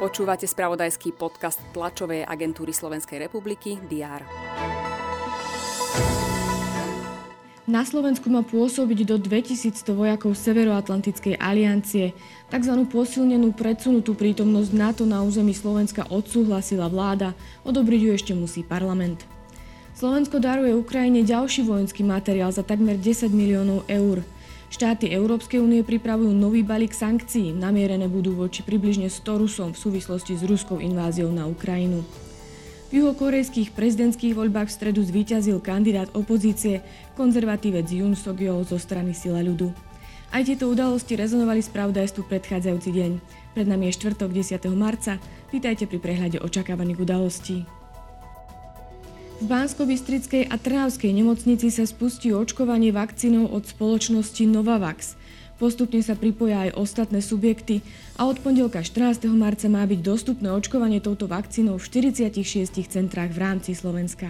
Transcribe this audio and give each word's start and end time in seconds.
Počúvate 0.00 0.48
spravodajský 0.48 1.12
podcast 1.12 1.60
tlačovej 1.76 2.24
agentúry 2.24 2.72
Slovenskej 2.72 3.20
republiky 3.20 3.76
DR. 3.84 4.24
Na 7.70 7.86
Slovensku 7.86 8.26
má 8.26 8.42
pôsobiť 8.42 9.06
do 9.06 9.14
2100 9.14 9.94
vojakov 9.94 10.34
Severoatlantickej 10.34 11.38
aliancie. 11.38 12.16
Takzvanú 12.50 12.90
posilnenú 12.90 13.54
predsunutú 13.54 14.18
prítomnosť 14.18 14.70
NATO 14.74 15.02
na 15.06 15.22
území 15.22 15.54
Slovenska 15.54 16.02
odsúhlasila 16.10 16.90
vláda, 16.90 17.30
odobriť 17.62 18.00
ju 18.02 18.10
ešte 18.10 18.32
musí 18.34 18.66
parlament. 18.66 19.22
Slovensko 19.94 20.42
daruje 20.42 20.74
Ukrajine 20.74 21.22
ďalší 21.22 21.62
vojenský 21.62 22.02
materiál 22.02 22.50
za 22.50 22.66
takmer 22.66 22.98
10 22.98 23.30
miliónov 23.30 23.86
eur. 23.86 24.26
Štáty 24.70 25.10
Európskej 25.10 25.58
únie 25.58 25.82
pripravujú 25.82 26.30
nový 26.30 26.62
balík 26.62 26.94
sankcií, 26.94 27.50
namierené 27.50 28.06
budú 28.06 28.38
voči 28.38 28.62
približne 28.62 29.10
100 29.10 29.42
Rusom 29.42 29.68
v 29.74 29.82
súvislosti 29.82 30.38
s 30.38 30.46
ruskou 30.46 30.78
inváziou 30.78 31.26
na 31.34 31.50
Ukrajinu. 31.50 32.06
V 32.94 33.02
juhokorejských 33.02 33.74
prezidentských 33.74 34.30
voľbách 34.30 34.70
v 34.70 34.76
stredu 34.78 35.02
zvíťazil 35.02 35.58
kandidát 35.58 36.06
opozície, 36.14 36.86
konzervatívec 37.18 37.86
Jun 37.90 38.14
sok 38.14 38.46
zo 38.62 38.78
strany 38.78 39.10
Sila 39.10 39.42
ľudu. 39.42 39.74
Aj 40.30 40.46
tieto 40.46 40.70
udalosti 40.70 41.18
rezonovali 41.18 41.66
spravodajstvu 41.66 42.30
predchádzajúci 42.30 42.90
deň. 42.94 43.12
Pred 43.58 43.66
nami 43.66 43.90
je 43.90 43.98
štvrtok 43.98 44.30
10. 44.30 44.70
marca. 44.78 45.18
Vítajte 45.50 45.90
pri 45.90 45.98
prehľade 45.98 46.38
očakávaných 46.38 47.02
udalostí. 47.02 47.66
V 49.40 49.48
Bansko-Bystrickej 49.48 50.52
a 50.52 50.60
Trnavskej 50.60 51.16
nemocnici 51.16 51.72
sa 51.72 51.88
spustí 51.88 52.28
očkovanie 52.28 52.92
vakcínou 52.92 53.48
od 53.48 53.64
spoločnosti 53.64 54.44
Novavax. 54.44 55.16
Postupne 55.56 56.04
sa 56.04 56.12
pripoja 56.12 56.68
aj 56.68 56.76
ostatné 56.76 57.24
subjekty 57.24 57.80
a 58.20 58.28
od 58.28 58.36
pondelka 58.44 58.84
14. 58.84 59.24
marca 59.32 59.64
má 59.72 59.80
byť 59.88 60.00
dostupné 60.04 60.52
očkovanie 60.52 61.00
touto 61.00 61.24
vakcínou 61.24 61.80
v 61.80 61.88
46 61.88 62.84
centrách 62.84 63.32
v 63.32 63.40
rámci 63.40 63.72
Slovenska. 63.72 64.28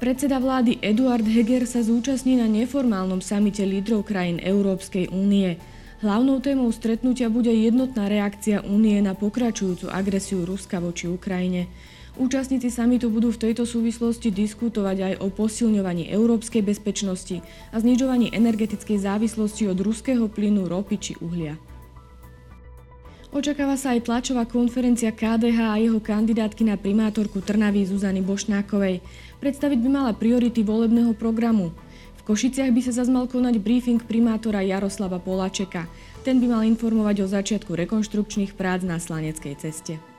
Predseda 0.00 0.40
vlády 0.40 0.80
Eduard 0.80 1.28
Heger 1.28 1.68
sa 1.68 1.84
zúčastní 1.84 2.40
na 2.40 2.48
neformálnom 2.48 3.20
samite 3.20 3.60
lídrov 3.68 4.08
krajín 4.08 4.40
Európskej 4.40 5.12
únie. 5.12 5.60
Hlavnou 6.00 6.40
témou 6.40 6.72
stretnutia 6.72 7.28
bude 7.28 7.52
jednotná 7.52 8.08
reakcia 8.08 8.64
únie 8.64 8.96
na 9.04 9.12
pokračujúcu 9.12 9.92
agresiu 9.92 10.48
Ruska 10.48 10.80
voči 10.80 11.12
Ukrajine. 11.12 11.68
Účastníci 12.18 12.74
samitu 12.74 13.06
budú 13.06 13.30
v 13.30 13.50
tejto 13.50 13.62
súvislosti 13.62 14.34
diskutovať 14.34 14.96
aj 14.98 15.14
o 15.22 15.30
posilňovaní 15.30 16.10
európskej 16.10 16.66
bezpečnosti 16.66 17.38
a 17.70 17.76
znižovaní 17.78 18.34
energetickej 18.34 18.98
závislosti 18.98 19.70
od 19.70 19.78
ruského 19.78 20.26
plynu, 20.26 20.66
ropy 20.66 20.96
či 20.98 21.12
uhlia. 21.22 21.54
Očakáva 23.30 23.78
sa 23.78 23.94
aj 23.94 24.10
tlačová 24.10 24.42
konferencia 24.42 25.14
KDH 25.14 25.58
a 25.62 25.78
jeho 25.78 26.02
kandidátky 26.02 26.66
na 26.66 26.74
primátorku 26.74 27.38
Trnavy 27.38 27.86
Zuzany 27.86 28.26
Bošnákovej. 28.26 28.98
Predstaviť 29.38 29.78
by 29.78 29.88
mala 29.88 30.10
priority 30.10 30.66
volebného 30.66 31.14
programu. 31.14 31.70
V 32.18 32.26
Košiciach 32.26 32.74
by 32.74 32.80
sa 32.82 32.90
zazmal 32.90 33.30
konať 33.30 33.62
briefing 33.62 34.02
primátora 34.02 34.66
Jaroslava 34.66 35.22
Poláčeka. 35.22 35.86
Ten 36.26 36.42
by 36.42 36.58
mal 36.58 36.62
informovať 36.66 37.22
o 37.22 37.30
začiatku 37.30 37.70
rekonštrukčných 37.70 38.58
prác 38.58 38.82
na 38.82 38.98
Slaneckej 38.98 39.54
ceste. 39.62 40.09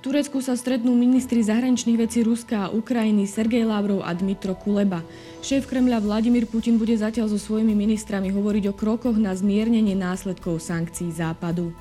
Turecku 0.00 0.40
sa 0.40 0.56
stretnú 0.56 0.96
ministri 0.96 1.44
zahraničných 1.44 2.00
vecí 2.00 2.24
Ruska 2.24 2.64
a 2.64 2.72
Ukrajiny 2.72 3.28
Sergej 3.28 3.68
Lavrov 3.68 4.00
a 4.00 4.16
Dmitro 4.16 4.56
Kuleba. 4.56 5.04
Šéf 5.44 5.68
Kremľa 5.68 6.00
Vladimír 6.00 6.48
Putin 6.48 6.80
bude 6.80 6.96
zatiaľ 6.96 7.28
so 7.28 7.36
svojimi 7.36 7.76
ministrami 7.76 8.32
hovoriť 8.32 8.72
o 8.72 8.74
krokoch 8.74 9.20
na 9.20 9.36
zmiernenie 9.36 9.92
následkov 9.92 10.64
sankcií 10.64 11.12
Západu. 11.12 11.76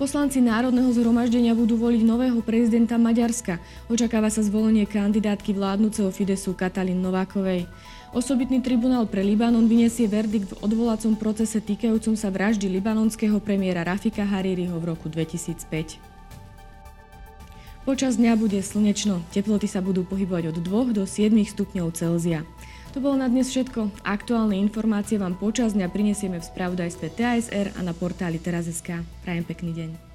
Poslanci 0.00 0.40
Národného 0.40 0.88
zhromaždenia 0.96 1.52
budú 1.52 1.76
voliť 1.76 2.00
nového 2.00 2.40
prezidenta 2.40 2.96
Maďarska. 2.96 3.60
Očakáva 3.92 4.32
sa 4.32 4.40
zvolenie 4.40 4.88
kandidátky 4.88 5.52
vládnuceho 5.52 6.08
Fidesu 6.08 6.56
Katalin 6.56 6.96
Novákovej. 6.96 7.68
Osobitný 8.16 8.64
tribunál 8.64 9.04
pre 9.04 9.20
Libanon 9.20 9.68
vyniesie 9.68 10.08
verdikt 10.08 10.56
v 10.56 10.64
odvolacom 10.64 11.12
procese 11.12 11.60
týkajúcom 11.60 12.16
sa 12.16 12.32
vraždy 12.32 12.72
libanonského 12.72 13.36
premiéra 13.36 13.84
Rafika 13.84 14.24
Haririho 14.24 14.80
v 14.80 14.96
roku 14.96 15.12
2005. 15.12 16.19
Počas 17.90 18.22
dňa 18.22 18.38
bude 18.38 18.62
slnečno, 18.62 19.18
teploty 19.34 19.66
sa 19.66 19.82
budú 19.82 20.06
pohybovať 20.06 20.54
od 20.54 20.62
2 20.62 20.94
do 20.94 21.02
7 21.10 21.34
stupňov 21.42 21.90
Celzia. 21.90 22.46
To 22.94 23.02
bolo 23.02 23.18
na 23.18 23.26
dnes 23.26 23.50
všetko. 23.50 24.06
Aktuálne 24.06 24.54
informácie 24.62 25.18
vám 25.18 25.34
počas 25.34 25.74
dňa 25.74 25.90
prinesieme 25.90 26.38
v 26.38 26.46
spravodajstve 26.54 27.10
TASR 27.10 27.74
a 27.74 27.80
na 27.82 27.90
portáli 27.90 28.38
teraz.sk. 28.38 29.02
Prajem 29.26 29.42
pekný 29.42 29.74
deň. 29.74 30.09